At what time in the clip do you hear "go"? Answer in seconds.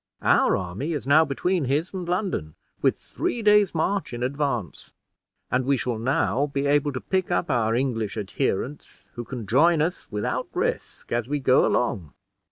11.37-11.67